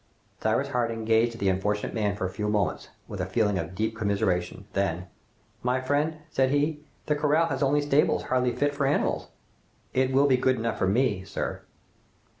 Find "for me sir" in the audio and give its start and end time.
10.79-11.61